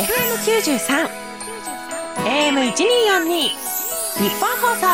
[0.00, 1.10] FM93
[2.24, 4.86] AM1242 日本放送。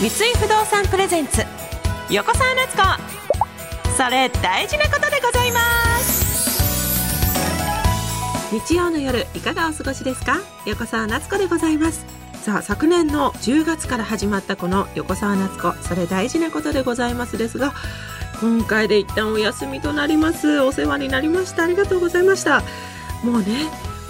[0.00, 1.42] 三井不動産プレゼンツ
[2.08, 2.82] 横澤夏子。
[3.94, 5.60] それ大事なことでございま
[5.98, 6.64] す。
[8.52, 10.38] 日曜の夜いかがお過ごしですか？
[10.64, 12.06] 横澤夏子でございます。
[12.40, 17.74] さあ昨年の10月から始まったこの横澤夏子それ大事なことでございますですが
[18.40, 20.60] 今回で一旦お休みとなります。
[20.60, 21.64] お世話になりました。
[21.64, 22.62] ありがとうございました。
[23.22, 23.46] もうね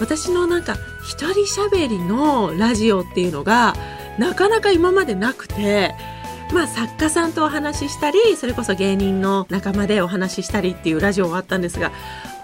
[0.01, 3.75] 私のなんか一人喋りのラジオっていうのが
[4.19, 5.95] なかなか今までなくて
[6.53, 11.93] まあ作家さんとお話ししたりそれこそ芸人の仲間でお話ししたりっていうラジオがあったんですが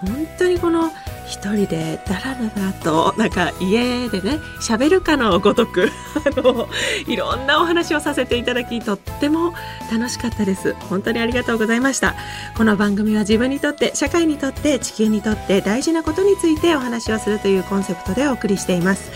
[0.01, 0.91] 本当にこの
[1.27, 5.91] 一人でダラダラとなんか家でね喋るかのごとく
[6.37, 6.67] あの
[7.07, 9.53] いろんなお話をさせていただきとっても
[9.91, 10.75] 楽しかったです。
[10.89, 12.15] 本当にありがとうございました。
[12.55, 19.11] この番組は自分にとって社会にとって地球にとって大事なことについてお話をするというコンセプトでお送りしています。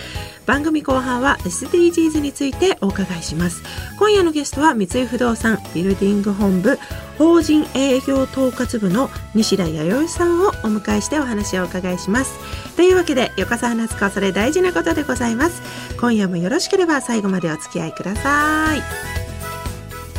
[0.49, 3.61] 番組後半は SDGs についてお伺いします。
[3.99, 6.79] 今夜のゲストは三井不動産ビルディング本部
[7.19, 12.33] 法人営業統括部の西田弥生さんをお迎えしてお話をお伺いします。
[12.75, 15.61] というわけで横澤夏子それ大事なことでございます。
[16.01, 18.81] 今夜もよろしければ最後までお付き合いください。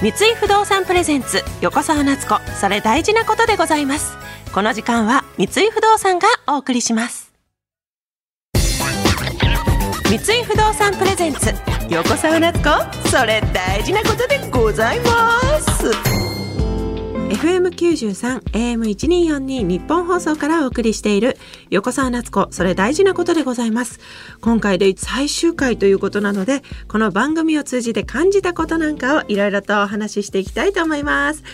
[0.00, 4.16] 三井不動産プレゼンツ横澤夏子それ大事なことでございます。
[4.54, 7.19] この時間は三井不動産がお送りします。
[10.10, 11.54] 三井不動産プレゼンツ。
[11.88, 15.88] 横澤夏子それ大事なことでございます。
[17.28, 21.38] FM93 AM1242 日本放送からお送りしている。
[21.70, 24.00] 横澤夏子それ大事なことでございます。
[24.40, 31.44] 今回で最終回ということなのでこの番組を通じて感じたことなんかをいろいろとお話ししていきたいと思います。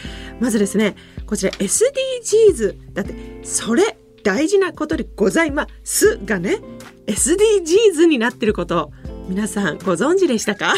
[0.41, 0.97] まずですね
[1.27, 6.59] こちら SDGs だってそれ大事なことでございますがね
[7.07, 8.91] SDGs になってること
[9.29, 10.75] 皆さんご存知でしたか？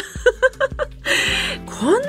[1.65, 2.05] こんなに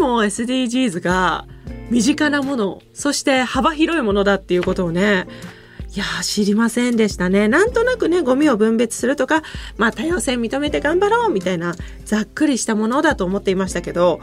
[0.00, 1.46] も SDGs が
[1.90, 5.28] 身近なものそして幅広いものだっていうことをね
[5.94, 7.48] いや知りませんでしたね。
[7.48, 9.42] なんとなくね、ゴミを分別するとか、
[9.78, 14.20] まあ多様性認めて頑張ろうみたいなざっくりしたものだと思っていましたけど、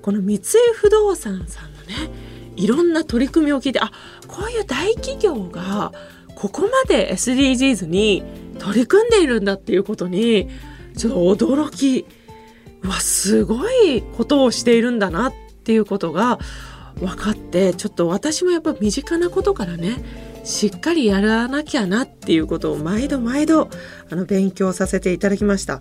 [0.00, 0.40] この三井
[0.74, 2.27] 不動産さんのね、
[2.58, 3.90] いろんな取り組みを聞いて、あ、
[4.26, 5.92] こういう大企業が
[6.34, 8.22] ここまで SDGs に
[8.58, 10.48] 取り組んでいるんだっていうことに
[10.96, 12.06] ちょっと驚き
[12.82, 15.32] うわすごいことをしているんだなっ
[15.64, 16.38] ていうことが
[16.96, 19.96] 分かってちょっと私もやっぱ身近なことからね
[20.44, 23.68] しっかりやらなきゃなっていうことを毎度毎度
[24.10, 25.80] あの勉強させていただきました。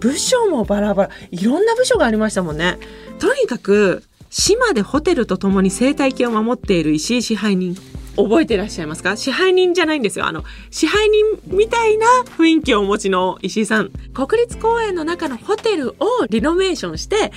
[0.00, 2.78] 部署もバラバラいろんな部署がありましたもんね。
[3.20, 4.02] とにかく
[4.34, 7.76] 島でホテルとともに生態系を守っている石井支配人
[8.16, 9.14] 覚えてらっしゃいますか？
[9.14, 10.26] 支配人じゃないんですよ。
[10.26, 12.06] あの、支配人みたいな
[12.38, 13.90] 雰囲気をお持ちの石井さん。
[14.14, 15.96] 国立公園の中のホテルを
[16.30, 17.30] リノベーションして、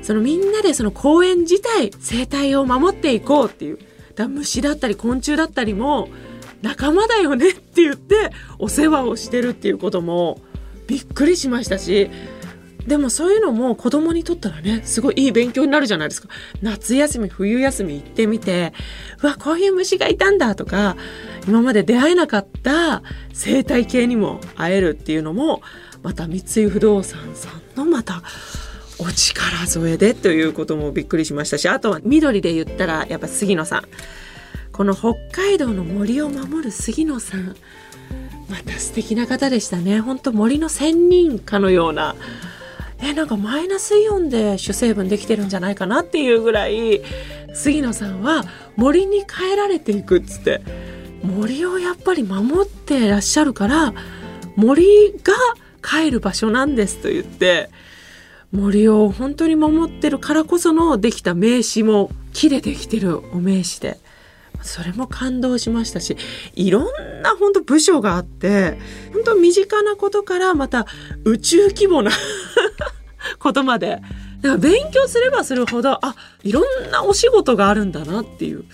[0.00, 3.78] そのみんなでその公園自体、生態を守っていこうっていう。
[4.14, 6.08] だ虫だったり昆虫だったりも
[6.62, 10.40] 仲間だよねって言ってお世話をしてるっていうことも
[10.86, 12.10] びっくりしましたし、
[12.88, 16.28] でもそういうのも子供にとったらねすごいいい勉強になるじゃないですか。
[16.62, 18.72] 夏休み冬休み行ってみて
[19.22, 20.96] うわこういう虫がいたんだとか
[21.46, 25.62] 今まで出会えなかった生態系にも会えるっていうのも
[26.02, 28.22] また三井不動産さんのまた
[28.98, 33.82] お力添えでということもびっくりしましたしあとは緑で言ったらやっぱ杉野さん。
[34.72, 37.56] この北海道の森を守る杉野さん。
[38.48, 40.00] また素敵な方でしたね。
[40.00, 42.16] 本当森の仙人かのような
[43.00, 47.02] えなんかマイナスイオンで主成分できてるんじゃないかなっていうぐらい
[47.54, 48.44] 杉野さんは
[48.76, 50.62] 森に帰られていくっつって。
[51.22, 53.94] 森をやっぱり守ってらっしゃるから
[54.56, 55.34] 森が
[55.82, 57.70] 帰る場所なんですと言って
[58.52, 63.98] 森を本当に守ってるからこそのできた名刺も木でできてるお名刺で。
[64.60, 66.16] それも感動しましたし
[66.56, 68.76] いろんな本当部署があって
[69.12, 70.84] 本当身近なことからまた
[71.22, 72.10] 宇宙規模な
[73.38, 74.00] ことまで。
[74.40, 76.14] だから勉強すればするほどあ
[76.44, 78.64] いろんなお仕事があるんだなっていう。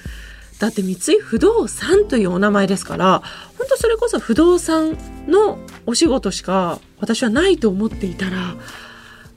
[0.58, 3.22] だって三井不動産というお名前ですから
[3.58, 4.96] 本当それこそ不動産
[5.26, 8.54] のお仕事しか私はないと思っていたら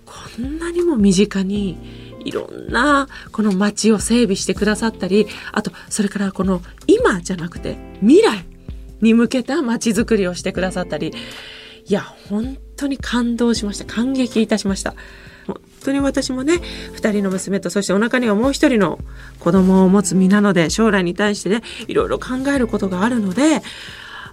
[0.05, 1.77] こんなにも身近に
[2.23, 8.45] いろんなこの街を整備してくださったりあとそれからこの今じゃなくて未来
[9.01, 11.13] に向けた街づくりをしてくださったり
[11.87, 13.85] いや本当に感動しました。
[13.85, 14.95] 感激いたしました。
[15.47, 16.55] 本当に私もね
[16.95, 18.99] 2人の娘とそしてお腹にはもう一人の
[19.39, 23.61] 子供を持つ身なので将来に対してねいろいろ考えることがあるので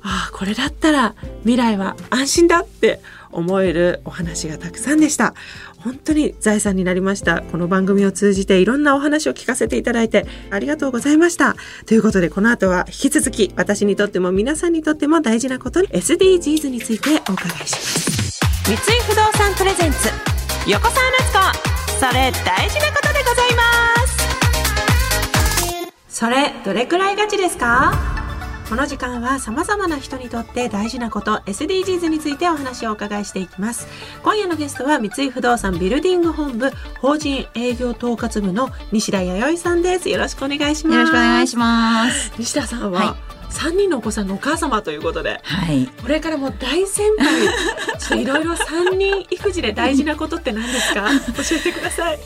[0.02, 5.34] ああこれだったら未来は安心だって思えるお話がたくさんでした。
[5.84, 7.42] 本当に財産になりました。
[7.42, 11.56] この番組を通じていろんなお話を聞かせていただいてありがとうございました。
[11.84, 18.40] ということでこの後は引き続き私にとっても皆さんにとっても大事なことに SDGs についてお伺いします。
[18.64, 20.08] 三井不動産プレゼンツ
[20.70, 21.98] 横澤夏子。
[21.98, 24.14] それ大事なことでございます。
[26.08, 28.13] それどれくらいガチですか？
[28.68, 33.86] この時間は様々な人にとって大事なこと SDGs についてお話をお伺いしていきます。
[34.22, 36.70] 今夜のゲストは三井不動産ビルディング本部
[37.00, 40.08] 法人営業統括部の西田弥生さんです。
[40.08, 40.96] よろしくお願いします。
[40.96, 42.32] よろしくお願いします。
[42.38, 48.20] 西田さんは、はい3人のお子さんのお母様ということで、はい、これからも大先輩。
[48.20, 51.08] いろいろ3人育児で大事なことって何ですか？
[51.36, 52.18] 教えてください。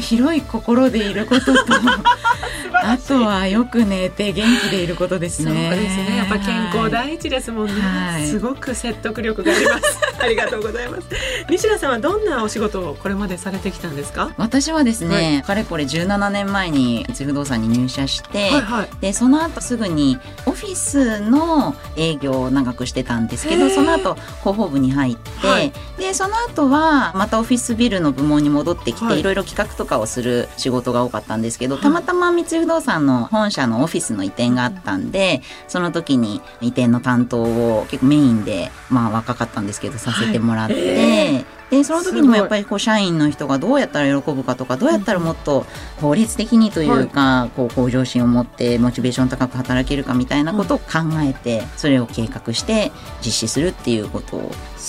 [0.00, 1.64] 広い心でいることと
[2.84, 5.68] あとはよく寝て元気でいることですね。
[5.70, 6.16] そうですね。
[6.16, 9.98] やっぱ健康第一ですもんね、はい、すごく説得力があります。
[10.22, 11.06] ありがとうございます。
[11.50, 14.30] 西田さんはどんなお仕事をこれまでされてきたんですか？
[14.38, 40.74] 私はですね、はい、かれこれ17年前に三井不動産に入社して、はいはい、でその後すぐにオフィスの営業を長くしてたんですけどその後広報部に入って、はい、でその後はまたオフィスビルの部門に戻ってきて、はい、いろいろ企画とかをする仕事が多かったんですけど、たまたま三井不動産の本社のオフィスの移転があったんでその時に移転の担当を結構メインでまあ若かったんですけどさせてもらって。
[40.74, 40.82] はい。
[40.82, 45.64] えーでその時にもやっぱりこう社員の人がどうやったら喜ぶかとかどうやったらもっと
[46.02, 50.84] 効率的にというか、こう向上心を持ってモチベーション高く働けるかみたいなことを考
[51.26, 52.92] えてそれを計画して
[53.24, 54.40] 実施するっていうことを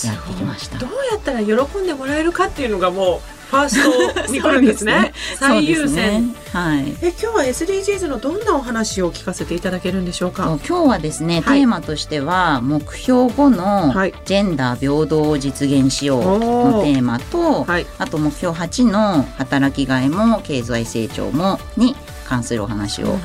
[0.05, 0.77] やってきました。
[0.77, 4.93] どうやったら喜んでもらえるかっていうのがもうファーストに来るんですね。
[5.13, 10.57] ね、最優先、ね、はい、え今日は SDGs のどんなお話を聞かせていただけるんでしょうか？
[10.67, 13.93] 今日はですね、はい、テーマとしては目標後の
[14.25, 21.95] ジェンダー平等を実現しようのテーマと、はい、あと目標8の働きがいも経済成長もに
[22.27, 23.19] 関するお話を、ね、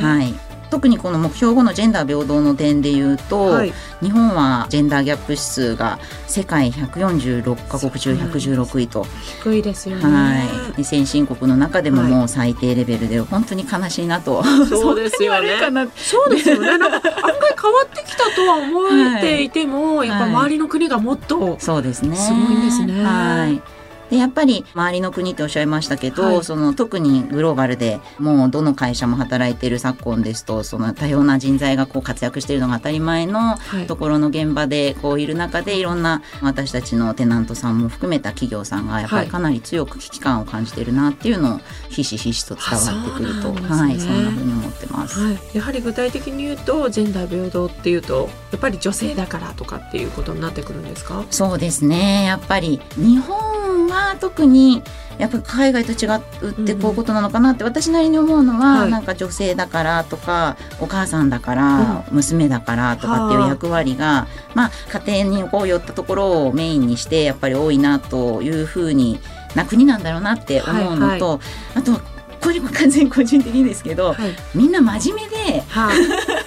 [0.00, 9.06] はい特にこの目標後のジェンダー平等の点でいうと、はい、日本はジェンダーギャップ指数が世界146カ国中116位と。
[9.42, 15.48] 低いですよね、はい、先進国の中でももう最低レベルで本当に悲しいなと、はい、そうですよね。
[15.96, 16.78] そうですよね。
[16.78, 22.16] なんか案外変わってきたとは思っていても、 はい、やっぱ周りの国がもっとそうですね。
[22.16, 23.04] すごいんですね。
[23.04, 23.75] はい
[24.10, 33.56] でやっぱり周りの国っておっしゃいましたけど、はい、その特にグローバルでもうどの会社も働いている昨今ですとその多様な人材がこう活躍しているのが当たり前の
[33.88, 51.24] ところの現場でこういる中でいろんな私たちのテナントさんも含めた企業さんがやっぱりかなり強く危機感を感じているなっていうのをひしひしと伝わってくると、ね、はいそんなふうに思ってます、はい、やはり具体的に言うとジェンダー平等っていうとやっぱり女性だからとかっていうことになってくるんですか？
[51.30, 52.24] そうですね。
[52.24, 53.65] やっぱり日本
[53.96, 54.82] は特に
[55.18, 56.20] やっぱり海外と違っ
[56.66, 64.70] てこういうことなのかなって私なりに思うのは、うん、なんか女性だからとかお母さんだから、うん、娘だからとかっていう役割が、まあ
[65.06, 69.18] 家庭にこう寄ったところをメインにしてやっぱり多いなというふうに
[69.54, 71.38] な国なんだろうなって思うのと、はいはい、
[71.76, 72.15] あと
[72.46, 75.90] これも完全に個人的にですけど、はい、みんな真面目で、は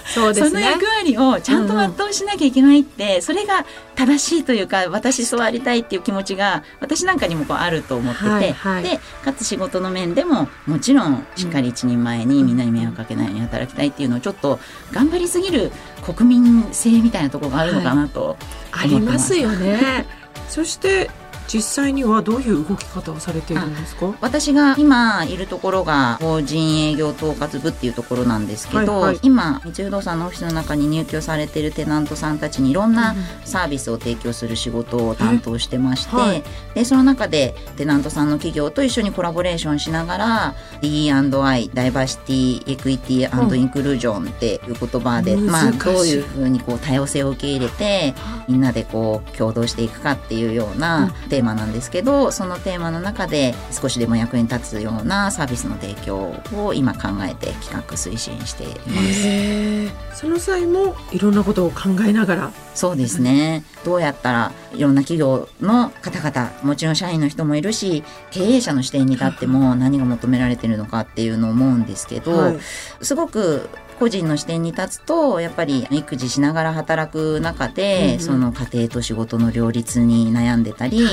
[0.06, 14.58] そうですね、その役割をちゃんと全うしなきゃいけないって、うん、それが正しいというか私そうありたいっていう気持ちが私なんかにもこうあると思ってて、はいはい、でかつ仕事の面でももちろんしっかり一人前にみんなに迷惑かけないように働きたいっていうのをちょっと
[14.92, 15.70] 頑張りすぎる
[16.02, 18.38] 国民性みたいなところがあるのかなと、
[18.70, 20.06] はい、ありますよね。
[20.48, 21.10] そして
[21.52, 24.14] 実際にはどういう動き方をされているんですか？
[24.20, 48.14] 私が今いるところが法人営業統括部っていうところなんですけど、はいはい、今三井不動産のオフィスの中に入居されているテナントさんたちにいろんなサービスを提供する仕事を担当してまして、はい、でその中でテナントさんの企業と一緒にコラボレーションしながら D&I ダイバーシティエクイティインクルージョンっていう言葉で、まあ、どういうふうにこう多様性を受け入れて
[48.48, 60.20] みんなでこう共同していくかっていうようなテーマなんですけどそのテーマの中で少しでも役に立つようなサービスの提供を今考えて企画推進しています。
[60.20, 62.52] その際もいろんなことを考えながら。
[62.74, 72.58] そうですね、どうやったらいろんな企業の方々もちろん社員の人もいるし経営者の視点に立っても何が求められてるのかっていうのを思うんですけど、はい、
[73.02, 73.68] すごく
[74.00, 78.20] 個人の視点に立つとやっぱり育児しながら働く中で、うんうん。
[78.20, 81.06] その家庭と仕事の両立に悩んでたり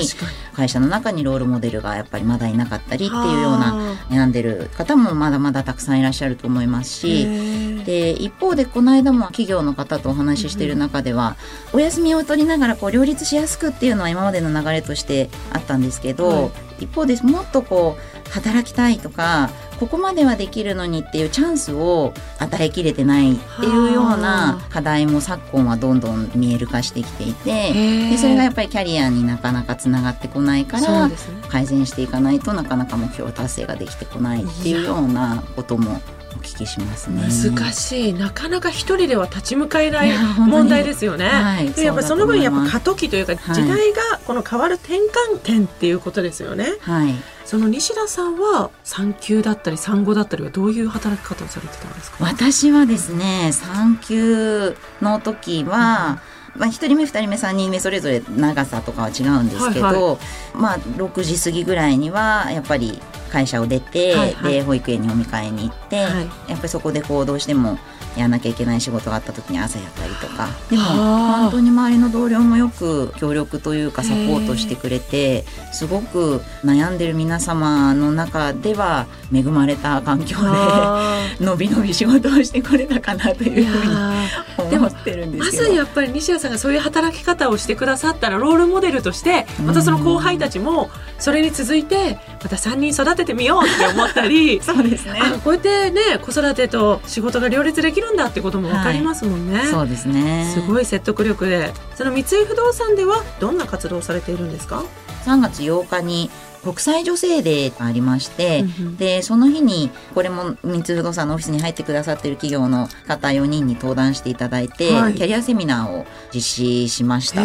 [0.53, 7.25] 会社の中にロールモデルがやっぱりまだいなかったりっていうような悩んでる方もまだまだたくさんいらっしゃると思いますへし。
[7.25, 7.83] ー。
[7.83, 11.35] で一方でこの間も企業の方とお話ししている中では、
[11.73, 16.51] お休みを取りながらこう両立しやすくっていうのは今までの流れとしてあったんですけど、はい。
[16.79, 27.73] 一方でもっとこう働きたいとかここまではできるのにっていうチャンスを与えきれてないっていうようはな課題も昨今はどんどん見える化してきていて
[28.09, 31.09] でそれがやっぱりキャリアになかなかつながってこないから
[31.49, 36.01] 改善していかないとなかなか目標達成ができてこないっていうようなことも
[36.35, 37.21] お聞きしますね。
[37.21, 41.27] 難しいなかなか一人では立ち向かえない問題ですよね。
[41.27, 44.95] はいでやっぱりその分やっぱ過渡期というかはい時代がこの変わる転
[45.33, 46.65] 換点っていうことですよね。
[46.81, 47.13] はい
[47.45, 52.17] その西田さんは産休だったり産後だったりはどういう働き方をされてたんですか？
[52.19, 56.19] 私はですね産休の時は、
[56.57, 60.13] まあ、1人目2人目3人目それぞれ長さとかは違うんですけど、は
[60.53, 64.53] いまあ6時過ぎぐらいにはやっぱり会社を出て、はいはい。
[64.53, 66.49] で保育園にお迎えに行って、はい。
[66.49, 67.77] やっぱりそこでこうどうしても
[68.15, 70.47] やらなきゃいけない仕事があった時に朝やったりとか。
[70.69, 71.41] でもはあ。
[71.43, 80.43] 本当に周りの同僚もよく協力というかサポートしてくれてすごく悩んでる皆様の中では恵まれた環境で。
[80.45, 81.19] あ。
[81.39, 84.77] のびのび仕事をしてこれたかなとーいうふうにー。
[84.77, 85.63] 思ってるんでますけど。
[85.65, 95.19] ずやっぱり西田さんがそういう働き方をしてくださったらロールモデルとしてまたその後輩たちもそれに続いてまた3人育ててみようって思ったり そうですね。
[95.21, 99.67] あこうやってね子育てと仕事が両立できるんだってことも分かりますもんね。
[99.69, 100.51] そうですね。
[100.53, 104.83] すごい説得力でその三井不動産ではどんな活動をされているんですか、
[105.25, 106.29] 3月8日に
[106.63, 117.41] 国際女性デーがありまして、うんうんでその日にこれも三井不動産のオフィスに入ってくださっている企業の方4人に登壇していただいて、はいキャリアセミナーを実施しました。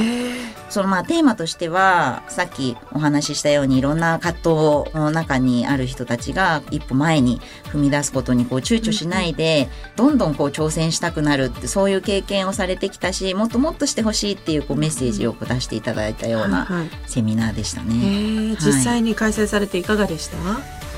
[0.72, 16.90] そのまあテーマとしてはさっきお話ししたようにいろんな葛藤の中にある人たちが一歩前に踏み出すことにこう躊躇しないで、どんどんこう挑戦したくなるってそういう経験をされてきたしもっともっとしてほしいっていうこうメッセージをこう出していただいたようなはいはい。
[17.06, 17.90] セミナーでしたへね。
[17.92, 20.36] ー実際に開催されていかがでした、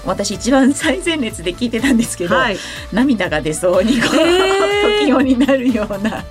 [0.07, 2.57] 私一番最前列で聞いてたんですけど、はい。
[2.93, 5.01] 涙が出そうにこう、へー。
[5.01, 6.25] 時用になるような。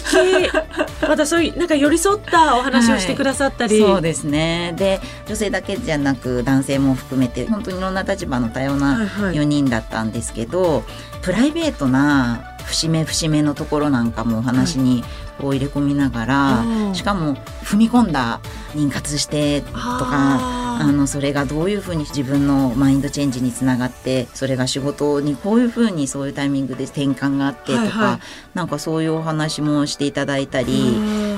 [0.00, 0.50] 素敵。
[1.06, 4.74] またそういうなんか寄り添ったお話をしてくださったり、そうですね。
[4.76, 9.34] で女性だけじゃなく男性も含めて本当にいろんな立場の多様はないはい。
[9.34, 10.84] 4人だったんですけど、
[11.22, 15.04] プライベートな節目節目のところなんかもお話に
[15.40, 16.94] こう入れ込みながら、うん。
[16.94, 18.40] しかも踏み込んだ
[18.74, 28.20] 妊活してとかあのそれがどういうふうに自分のマインドチェンジにつながってそれが仕事にこういうふうにそういうタイミングで転換があってとか、はいはい
[28.54, 30.96] なんかそういうお話もしていただいたり。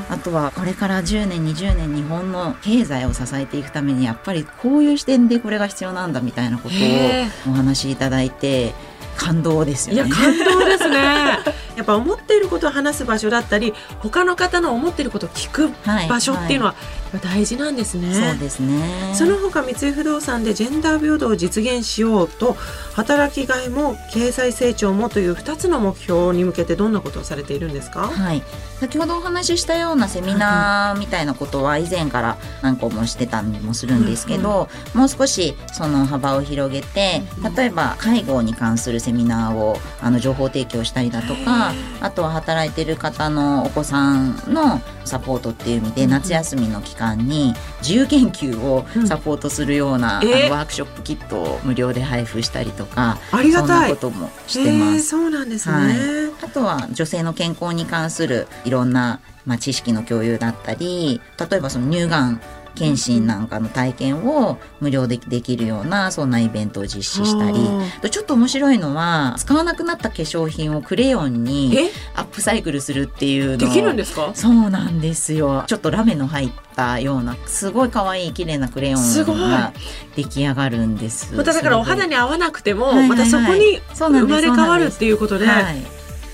[0.08, 8.72] あとはこれから10年20年日本の経済を支えていくためにやっぱりこういう視点でこれが必要なんだみたいなことへをお話しいただいて
[9.16, 10.14] 感動ですいやよね。
[10.14, 10.96] 感動ですね
[11.76, 18.14] やっぱ思っていることを話す場所だったり他の方の思っていることを聞くはい場所っていうのはやっぱ大事なんですね。
[18.14, 19.12] そうですね。
[19.14, 22.56] その他三井不動産でジェンダー平等を実現しようと
[22.94, 28.42] 働きがいも経済成長もという2つの目標に向けてどんなことをされているんですか、はい、
[28.78, 46.10] 先ほどお話ししたようなセミナーみたいなことは以前から何個もしてたりもするんですけど、もう少しその幅を広げてうん例えば介護に関するセミナーをあの情報提供したりだとかあとは働いてる方のお子さんのサポートっていう意味でうん。
[46.10, 50.26] 夏休みの期間に自由研究をサポートするような、あえ？
[50.26, 55.08] ーのワークショップキットを無料で配布したりとかありがそんなたいこともしてまへーす。
[55.08, 56.44] そうなんですね、はい。
[56.44, 62.40] あとは女性の健康に関するいろんな、まあ、知識の共有だったり例えばその乳がん
[62.80, 67.58] 検診なんかの体験を無料でできるようなそんなイベントを実施したり。
[68.04, 71.90] あちょっと面白いのは使わなくなった化粧品をクレヨンにえ？
[72.14, 74.32] アップサイクルするっていうのできるんでですか？
[74.34, 75.64] そうなんですよ。
[75.66, 79.40] ちょっとラメの入ったようなすごい可愛い綺麗なクレヨンすごい。
[79.40, 79.72] が
[80.16, 81.34] 出来上がるんです。
[81.34, 85.80] まただからお肌にに合わなくても、またそこに生まれ変わるっていうことで、はい。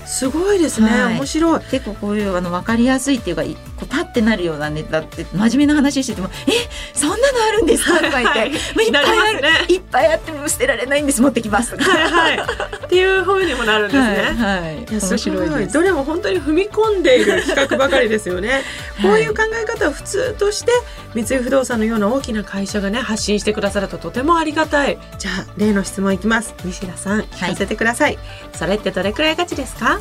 [0.07, 1.59] すごいですね、はい、面白い。
[1.69, 3.43] 結構こういうあの分かりやすいっていうか
[3.77, 6.51] こうパッてなるようなネタって真面目な話してても「え
[6.93, 11.91] そんなのあるんですか?」とか言って、はい、いっぱいある、ね、いっぱいあっても捨てられないんです持ってきますとか。
[11.91, 12.47] はいはい、
[12.85, 14.03] っていうふうにもなるんですね。
[14.37, 18.63] はい、はい、面白いですどれも本当に踏み込んでいる企画ばかりですよね。
[19.01, 20.71] こういう考え方を普通として
[21.13, 24.97] 三井不動産のような大きな会社がね発信してくださるととてもありがたい。
[25.19, 26.53] じゃあ例の質問いきます。
[26.63, 28.17] 西田さん聞かせてください。
[28.55, 29.99] それってどれくらいガチですか？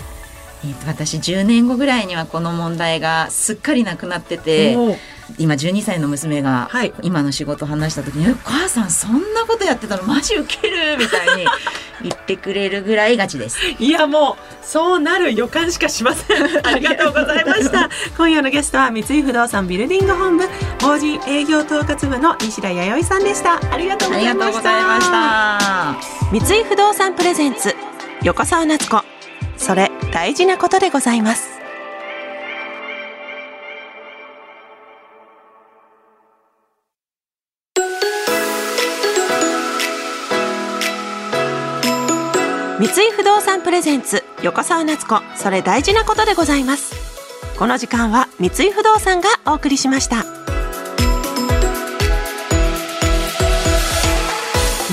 [0.64, 4.76] えー、と私10年後ぐらいにはこの問題がすっかりなくなってて
[5.38, 6.70] 今12歳の娘が
[7.02, 11.46] 今の仕事話した時に「はい、お母さんそんなことやってたのマジウケる」みたいに
[12.02, 13.58] 言ってくれるぐらいガチです。
[13.78, 16.36] いやもうそうなる予感しかしません。
[16.66, 17.88] ありがとうございました。
[18.16, 20.48] 今夜のゲストは三井不動産ビルディング本部
[20.80, 23.60] 法人営業統括部の西田弥生さんでした。
[23.72, 24.50] ありがとうございま
[25.00, 25.96] した。
[26.30, 27.74] 三井不動産プレゼンツ
[28.22, 29.15] 横澤夏子。
[29.66, 31.48] それ大事なことでございます。
[42.78, 46.94] 三井不動産プレゼンツ横澤夏子それ大事なことでございます。
[47.58, 50.35] この時間は三井不動産がお送りしました。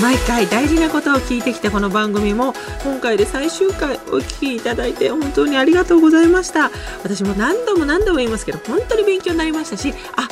[0.02, 6.70] 毎回大事なことを聞いてきたこの番組も今回で最終回お聞きいただいて本当にありがとうございました。
[7.04, 10.23] 私も何度も何度も言いますけど本当に勉強になりましたしあ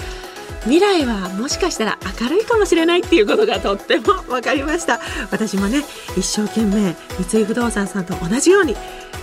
[0.64, 5.00] 未来はもしかしたら明るいかもしれないっていうことがとっても分かりました。
[5.30, 5.84] 私もね
[6.16, 6.94] 一生懸命
[7.28, 8.76] 三井不動産さんと同じように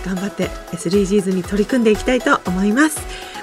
[0.04, 3.00] 頑張って SDGs に取り組んでいきたいと思います。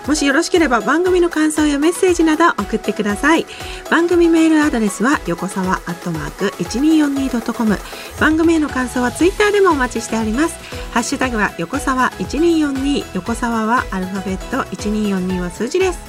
[0.07, 3.45] もしよろしければ番組の感想やメッセージなど送ってください。
[3.91, 7.77] 番組メールアドレスは横沢アットマーク 1242.com
[8.19, 10.55] 番組への感想はツイッターでもお待ちしております。
[10.93, 15.99] ハッシュタグは横沢1242横沢はアルファベット1242は数字です。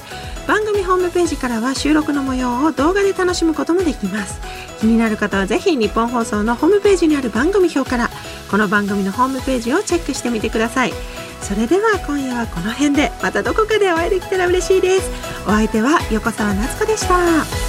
[0.49, 4.41] 番組ホームページからは収録の模様を動画で楽しむこともできます。
[4.79, 8.09] 気になる方はぜひ日本放送のホームページにある番組表から
[8.49, 10.93] この番組のホームページをチェックしてみてください。
[11.43, 15.11] それでは今夜はこの辺でまたどこかでお会いできたら嬉しいです。
[15.45, 17.68] お相手は横澤夏子でした。